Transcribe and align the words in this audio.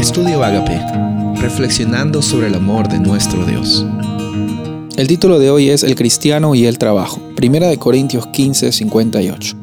Estudio 0.00 0.42
Agape, 0.42 0.80
reflexionando 1.42 2.22
sobre 2.22 2.46
el 2.46 2.54
amor 2.54 2.88
de 2.88 2.98
nuestro 2.98 3.44
Dios. 3.44 3.84
El 4.96 5.06
título 5.06 5.38
de 5.38 5.50
hoy 5.50 5.68
es 5.68 5.82
El 5.82 5.94
cristiano 5.94 6.54
y 6.54 6.64
el 6.64 6.78
trabajo. 6.78 7.20
Primera 7.36 7.68
de 7.68 7.76
Corintios 7.76 8.26
15, 8.28 8.72
58. 8.72 9.56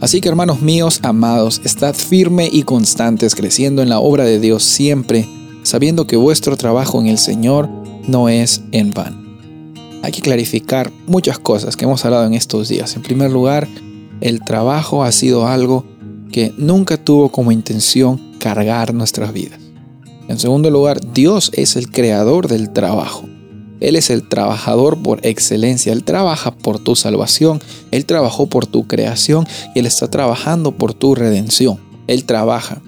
Así 0.00 0.20
que 0.20 0.28
hermanos 0.28 0.62
míos, 0.62 0.98
amados, 1.04 1.60
estad 1.62 1.94
firme 1.94 2.48
y 2.52 2.64
constantes 2.64 3.36
creciendo 3.36 3.80
en 3.80 3.88
la 3.88 4.00
obra 4.00 4.24
de 4.24 4.40
Dios 4.40 4.64
siempre, 4.64 5.28
sabiendo 5.62 6.08
que 6.08 6.16
vuestro 6.16 6.56
trabajo 6.56 7.00
en 7.00 7.06
el 7.06 7.18
Señor 7.18 7.68
no 8.08 8.28
es 8.28 8.62
en 8.72 8.90
vano. 8.90 9.22
Hay 10.02 10.10
que 10.10 10.22
clarificar 10.22 10.90
muchas 11.06 11.38
cosas 11.38 11.76
que 11.76 11.84
hemos 11.84 12.04
hablado 12.04 12.26
en 12.26 12.34
estos 12.34 12.68
días. 12.68 12.96
En 12.96 13.02
primer 13.02 13.30
lugar, 13.30 13.68
el 14.20 14.40
trabajo 14.40 15.04
ha 15.04 15.12
sido 15.12 15.46
algo 15.46 15.84
que 16.32 16.52
nunca 16.58 16.96
tuvo 16.96 17.30
como 17.30 17.52
intención 17.52 18.20
cargar 18.40 18.92
nuestras 18.92 19.32
vidas. 19.32 19.67
En 20.28 20.38
segundo 20.38 20.70
lugar, 20.70 21.00
Dios 21.14 21.50
es 21.54 21.74
el 21.76 21.90
creador 21.90 22.48
del 22.48 22.70
trabajo. 22.70 23.26
Él 23.80 23.96
es 23.96 24.10
el 24.10 24.28
trabajador 24.28 25.02
por 25.02 25.24
excelencia. 25.26 25.92
Él 25.92 26.04
trabaja 26.04 26.50
por 26.50 26.78
tu 26.78 26.96
salvación. 26.96 27.60
Él 27.92 28.04
trabajó 28.04 28.46
por 28.46 28.66
tu 28.66 28.86
creación 28.86 29.46
y 29.74 29.78
Él 29.78 29.86
está 29.86 30.10
trabajando 30.10 30.72
por 30.72 30.92
tu 30.92 31.14
redención. 31.14 31.78
Él 32.08 32.24
trabaja. 32.24 32.82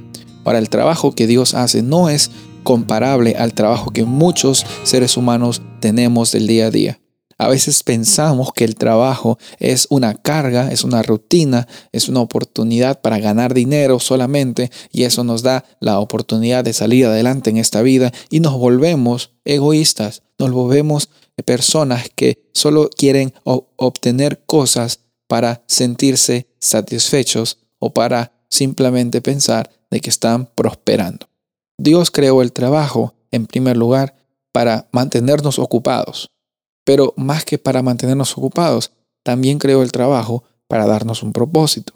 Ahora, 0.45 0.58
el 0.58 0.68
trabajo 0.68 1.12
que 1.12 1.26
Dios 1.26 1.54
hace 1.54 1.82
no 1.82 2.10
es 2.10 2.30
comparable 2.62 3.36
al 3.36 3.54
trabajo 3.54 3.90
que 3.90 4.04
muchos 4.04 4.66
seres 4.82 5.16
humanos 5.16 5.62
tenemos 5.80 6.32
del 6.32 6.46
día 6.46 6.66
a 6.66 6.70
día. 6.70 7.00
A 7.40 7.48
veces 7.48 7.82
pensamos 7.82 8.52
que 8.52 8.64
el 8.64 8.74
trabajo 8.74 9.38
es 9.58 9.86
una 9.88 10.12
carga, 10.12 10.70
es 10.70 10.84
una 10.84 11.02
rutina, 11.02 11.66
es 11.90 12.10
una 12.10 12.20
oportunidad 12.20 13.00
para 13.00 13.18
ganar 13.18 13.54
dinero 13.54 13.98
solamente 13.98 14.70
y 14.92 15.04
eso 15.04 15.24
nos 15.24 15.42
da 15.42 15.64
la 15.80 16.00
oportunidad 16.00 16.64
de 16.64 16.74
salir 16.74 17.06
adelante 17.06 17.48
en 17.48 17.56
esta 17.56 17.80
vida 17.80 18.12
y 18.28 18.40
nos 18.40 18.59
volvemos 18.59 19.30
egoístas, 19.46 20.23
nos 20.38 20.52
volvemos 20.52 21.09
personas 21.42 22.10
que 22.15 22.45
solo 22.52 22.90
quieren 22.95 23.32
obtener 23.45 24.45
cosas 24.45 25.00
para 25.26 25.62
sentirse 25.66 26.46
satisfechos 26.59 27.56
o 27.78 27.95
para 27.95 28.32
simplemente 28.50 29.22
pensar 29.22 29.70
de 29.90 30.00
que 30.02 30.10
están 30.10 30.45
prosperando. 30.45 31.26
Dios 31.78 32.10
creó 32.10 32.43
el 32.43 32.52
trabajo, 32.52 33.15
en 33.30 33.46
primer 33.46 33.78
lugar, 33.78 34.15
para 34.52 34.90
mantenernos 34.93 35.59
ocupados. 35.59 36.28
Pero 36.84 37.14
más 37.16 37.45
que 37.45 37.59
para 37.59 37.82
mantenernos 37.82 38.36
ocupados, 38.36 38.92
también 39.23 39.59
creó 39.59 39.82
el 39.82 39.92
trabajo 39.92 40.45
para 40.66 40.87
darnos 40.87 41.22
un 41.22 41.32
propósito. 41.32 41.95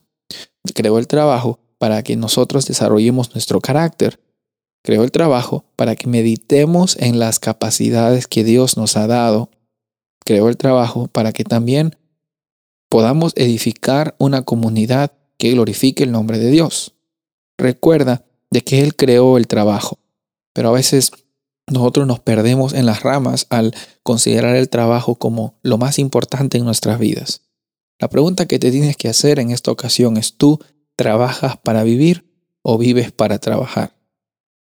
Creó 0.75 0.99
el 0.99 1.07
trabajo 1.07 1.59
para 1.79 2.03
que 2.03 2.17
nosotros 2.17 2.67
desarrollemos 2.67 3.35
nuestro 3.35 3.61
carácter. 3.61 4.21
Creó 4.83 5.05
el 5.05 5.13
trabajo 5.13 5.65
para 5.77 5.97
que 5.97 6.09
meditemos 6.09 6.97
en 6.99 7.19
las 7.19 7.39
capacidades 7.39 8.27
que 8.27 8.45
Dios 8.45 8.77
nos 8.77 8.97
ha 8.97 9.07
dado. 9.07 9.51
Creó 10.25 10.49
el 10.49 10.57
trabajo 10.57 11.07
para 11.09 11.33
que 11.33 11.45
también 11.45 11.97
podamos 12.89 13.33
edificar 13.37 14.15
una 14.19 14.43
comunidad 14.43 15.13
que 15.39 15.51
glorifique 15.51 16.05
el 16.05 16.13
nombre 16.13 16.39
de 16.39 16.51
Dios. 16.51 16.95
Recuerda 17.59 18.25
de 18.51 18.63
que 18.63 18.83
Él 18.83 18.95
creó 18.95 19.37
el 19.37 19.47
trabajo, 19.47 19.99
pero 20.53 20.69
a 20.69 20.73
veces 20.73 21.11
nosotros 21.67 22.07
nos 22.07 22.21
perdemos 22.21 22.75
en 22.75 22.87
las 22.87 23.03
ramas 23.03 23.47
al 23.51 23.75
considerar 24.03 24.57
el 24.57 24.69
trabajo 24.69 25.15
como 25.15 25.59
lo 25.63 25.79
más 25.79 25.99
importante 25.99 26.59
en 26.59 26.65
nuestras 26.65 26.99
vidas. 26.99 27.43
La 27.99 28.09
pregunta 28.09 28.47
que 28.47 28.59
te 28.59 28.71
tienes 28.71 28.97
que 28.97 29.09
hacer 29.09 29.39
en 29.39 29.51
esta 29.51 29.71
ocasión 29.71 30.17
es, 30.17 30.37
¿tú 30.37 30.61
trabajas 30.97 31.57
para 31.57 31.85
vivir 31.85 32.31
o 32.63 32.77
vives 32.77 33.13
para 33.13 33.39
trabajar? 33.39 33.97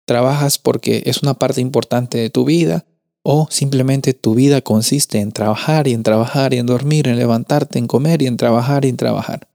¿Trabajas 0.06 0.58
porque 0.58 1.02
es 1.04 1.22
una 1.22 1.34
parte 1.34 1.60
importante 1.60 2.16
de 2.18 2.30
tu 2.30 2.44
vida 2.44 2.86
o 3.22 3.48
simplemente 3.50 4.14
tu 4.14 4.34
vida 4.34 4.62
consiste 4.62 5.20
en 5.20 5.32
trabajar 5.32 5.86
y 5.88 5.92
en 5.92 6.02
trabajar 6.02 6.54
y 6.54 6.58
en 6.58 6.66
dormir, 6.66 7.08
en 7.08 7.18
levantarte, 7.18 7.78
en 7.78 7.86
comer 7.86 8.22
y 8.22 8.26
en 8.26 8.38
trabajar 8.38 8.86
y 8.86 8.88
en 8.88 8.96
trabajar? 8.96 9.48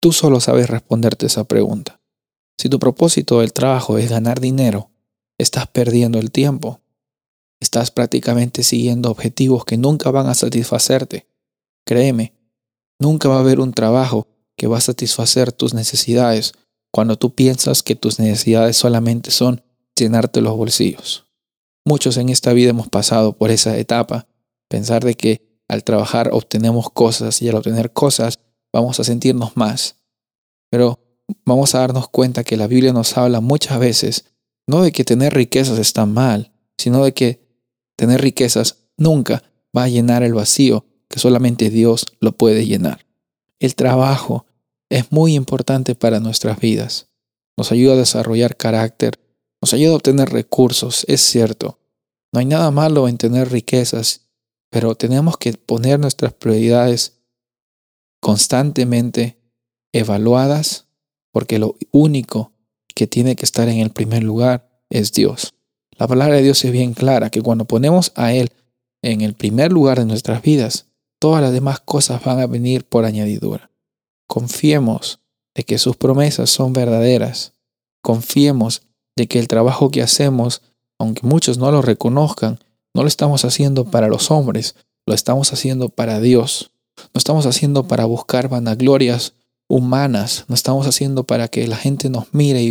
Tú 0.00 0.12
solo 0.12 0.38
sabes 0.38 0.70
responderte 0.70 1.26
esa 1.26 1.44
pregunta. 1.44 2.00
Si 2.58 2.68
tu 2.68 2.78
propósito 2.78 3.40
del 3.40 3.52
trabajo 3.52 3.98
es 3.98 4.10
ganar 4.10 4.38
dinero, 4.38 4.90
estás 5.38 5.66
perdiendo 5.66 6.18
el 6.18 6.30
tiempo. 6.30 6.80
Estás 7.60 7.90
prácticamente 7.90 8.62
siguiendo 8.62 9.10
objetivos 9.10 9.64
que 9.64 9.76
nunca 9.76 10.10
van 10.10 10.26
a 10.26 10.34
satisfacerte. 10.34 11.26
Créeme, 11.86 12.34
nunca 12.98 13.28
va 13.28 13.36
a 13.36 13.40
haber 13.40 13.60
un 13.60 13.72
trabajo 13.72 14.28
que 14.56 14.66
va 14.66 14.78
a 14.78 14.82
satisfacer 14.82 15.52
tus 15.52 15.74
necesidades 15.74 16.52
cuando 16.92 17.16
tú 17.16 17.34
piensas 17.34 17.82
que 17.82 17.96
tus 17.96 18.18
necesidades 18.18 18.76
solamente 18.76 19.30
son 19.30 19.62
llenarte 19.96 20.40
los 20.40 20.56
bolsillos. 20.56 21.26
Muchos 21.84 22.16
en 22.16 22.28
esta 22.28 22.52
vida 22.52 22.70
hemos 22.70 22.88
pasado 22.88 23.36
por 23.36 23.50
esa 23.50 23.76
etapa, 23.76 24.26
pensar 24.68 25.04
de 25.04 25.14
que 25.14 25.60
al 25.68 25.84
trabajar 25.84 26.30
obtenemos 26.32 26.90
cosas 26.90 27.42
y 27.42 27.48
al 27.48 27.56
obtener 27.56 27.92
cosas 27.92 28.38
vamos 28.72 29.00
a 29.00 29.04
sentirnos 29.04 29.56
más. 29.56 29.96
Pero 30.70 31.00
vamos 31.44 31.74
a 31.74 31.80
darnos 31.80 32.08
cuenta 32.08 32.44
que 32.44 32.56
la 32.56 32.66
Biblia 32.66 32.92
nos 32.92 33.16
habla 33.16 33.40
muchas 33.40 33.78
veces 33.78 34.24
no 34.66 34.82
de 34.82 34.92
que 34.92 35.04
tener 35.04 35.34
riquezas 35.34 35.78
está 35.78 36.06
mal, 36.06 36.52
sino 36.78 37.04
de 37.04 37.12
que 37.12 37.46
tener 37.96 38.20
riquezas 38.20 38.84
nunca 38.96 39.42
va 39.76 39.84
a 39.84 39.88
llenar 39.88 40.22
el 40.22 40.34
vacío 40.34 40.86
que 41.08 41.20
solamente 41.20 41.70
Dios 41.70 42.06
lo 42.20 42.32
puede 42.32 42.66
llenar. 42.66 43.06
El 43.60 43.74
trabajo 43.74 44.46
es 44.88 45.12
muy 45.12 45.34
importante 45.34 45.94
para 45.94 46.20
nuestras 46.20 46.58
vidas. 46.58 47.08
Nos 47.56 47.72
ayuda 47.72 47.94
a 47.94 47.98
desarrollar 47.98 48.56
carácter, 48.56 49.20
nos 49.60 49.72
ayuda 49.74 49.92
a 49.92 49.96
obtener 49.96 50.30
recursos, 50.30 51.04
es 51.08 51.20
cierto. 51.20 51.78
No 52.32 52.40
hay 52.40 52.46
nada 52.46 52.70
malo 52.70 53.08
en 53.08 53.16
tener 53.16 53.50
riquezas, 53.50 54.28
pero 54.70 54.96
tenemos 54.96 55.36
que 55.36 55.52
poner 55.52 56.00
nuestras 56.00 56.32
prioridades 56.32 57.20
constantemente 58.20 59.38
evaluadas, 59.92 60.86
porque 61.30 61.58
lo 61.58 61.76
único 61.92 62.53
que 62.94 63.06
tiene 63.06 63.36
que 63.36 63.44
estar 63.44 63.68
en 63.68 63.78
el 63.78 63.90
primer 63.90 64.22
lugar 64.22 64.68
es 64.90 65.12
Dios. 65.12 65.54
La 65.96 66.08
palabra 66.08 66.36
de 66.36 66.42
Dios 66.42 66.64
es 66.64 66.72
bien 66.72 66.94
clara, 66.94 67.30
que 67.30 67.42
cuando 67.42 67.64
ponemos 67.64 68.12
a 68.14 68.32
Él 68.32 68.50
en 69.02 69.20
el 69.20 69.34
primer 69.34 69.72
lugar 69.72 69.98
de 69.98 70.06
nuestras 70.06 70.42
vidas, 70.42 70.86
todas 71.18 71.42
las 71.42 71.52
demás 71.52 71.80
cosas 71.80 72.22
van 72.24 72.40
a 72.40 72.46
venir 72.46 72.84
por 72.84 73.04
añadidura. 73.04 73.70
Confiemos 74.26 75.20
de 75.54 75.64
que 75.64 75.78
sus 75.78 75.96
promesas 75.96 76.50
son 76.50 76.72
verdaderas. 76.72 77.52
Confiemos 78.02 78.82
de 79.16 79.28
que 79.28 79.38
el 79.38 79.48
trabajo 79.48 79.90
que 79.90 80.02
hacemos, 80.02 80.62
aunque 80.98 81.26
muchos 81.26 81.58
no 81.58 81.70
lo 81.70 81.82
reconozcan, 81.82 82.58
no 82.92 83.02
lo 83.02 83.08
estamos 83.08 83.44
haciendo 83.44 83.84
para 83.84 84.08
los 84.08 84.30
hombres, 84.30 84.74
lo 85.06 85.14
estamos 85.14 85.52
haciendo 85.52 85.88
para 85.88 86.20
Dios. 86.20 86.72
No 86.96 87.18
estamos 87.18 87.46
haciendo 87.46 87.86
para 87.86 88.04
buscar 88.04 88.48
vanaglorias 88.48 89.34
humanas, 89.74 90.44
no 90.46 90.54
estamos 90.54 90.86
haciendo 90.86 91.24
para 91.24 91.48
que 91.48 91.66
la 91.66 91.76
gente 91.76 92.08
nos 92.08 92.32
mire 92.32 92.62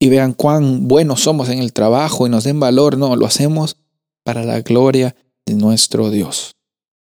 y, 0.00 0.08
vean 0.08 0.32
cuán 0.32 0.88
buenos 0.88 1.20
somos 1.20 1.48
en 1.50 1.60
el 1.60 1.72
trabajo 1.72 2.26
y 2.26 2.30
nos 2.30 2.42
den 2.42 2.58
valor, 2.58 2.98
no, 2.98 3.14
lo 3.14 3.26
hacemos 3.26 3.76
para 4.24 4.42
la 4.42 4.60
gloria 4.62 5.14
de 5.46 5.54
nuestro 5.54 6.10
Dios. 6.10 6.56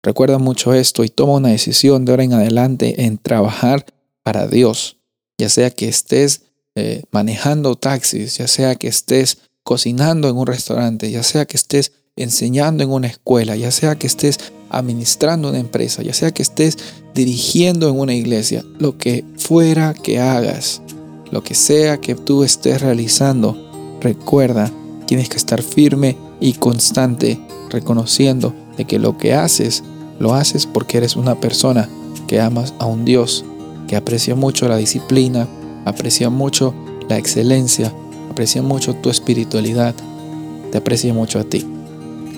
Recuerda 0.05 0.39
mucho 0.39 0.73
esto 0.73 1.03
y 1.03 1.09
toma 1.09 1.35
una 1.35 1.49
decisión 1.49 2.05
de 2.05 2.13
ahora 2.13 2.23
en 2.23 2.33
adelante 2.33 3.05
en 3.05 3.19
trabajar 3.19 3.85
para 4.23 4.47
Dios, 4.47 4.99
ya 5.37 5.49
sea 5.49 5.71
que 5.71 5.89
estés 5.89 6.43
eh, 6.77 7.03
manejando 7.11 7.75
taxis, 7.75 8.39
ya 8.39 8.47
sea 8.47 8.77
que 8.77 8.87
estés 8.87 9.39
cocinando 9.65 10.29
en 10.29 10.37
un 10.37 10.47
restaurante, 10.47 11.11
ya 11.11 11.25
sea 11.25 11.45
que 11.45 11.57
estés 11.57 11.93
enseñando 12.15 12.85
en 12.85 12.91
una 12.91 13.09
escuela, 13.09 13.57
ya 13.57 13.73
sea 13.73 13.97
que 13.97 14.07
estés 14.07 14.39
administrando 14.71 15.51
una 15.51 15.59
empresa, 15.59 16.03
ya 16.03 16.15
sea 16.15 16.33
que 16.33 16.43
estés 16.43 16.79
dirigiendo 17.15 17.89
en 17.89 17.99
una 17.99 18.15
iglesia, 18.15 18.65
lo 18.79 18.97
que 18.97 19.25
fuera 19.37 19.95
que 19.95 20.21
hagas, 20.21 20.81
lo 21.31 21.43
que 21.43 21.55
sea 21.55 22.01
que 22.01 22.15
tú 22.15 22.45
estés 22.45 22.81
realizando, 22.81 23.57
recuerda, 24.01 24.71
tienes 25.07 25.29
que 25.29 25.37
estar 25.37 25.63
firme 25.63 26.17
y 26.41 26.55
constante, 26.55 27.39
reconociendo 27.69 28.55
de 28.77 28.85
que 28.85 28.99
lo 28.99 29.19
que 29.19 29.35
haces, 29.35 29.83
lo 30.19 30.35
haces 30.35 30.67
porque 30.67 30.99
eres 30.99 31.17
una 31.17 31.41
persona 31.41 31.89
que 32.27 32.41
amas 32.41 32.75
a 32.79 32.87
un 32.87 33.05
Dios, 33.05 33.45
que 33.89 33.97
aprecia 33.97 34.35
mucho 34.35 34.69
la 34.69 34.77
disciplina, 34.77 35.49
aprecia 35.85 36.31
mucho 36.31 36.75
la 37.09 37.19
excelencia, 37.19 37.93
aprecia 38.31 38.63
mucho 38.63 38.95
tu 38.95 39.11
espiritualidad, 39.11 39.95
te 40.71 40.79
aprecia 40.79 41.13
mucho 41.13 41.39
a 41.41 41.45
ti. 41.45 41.67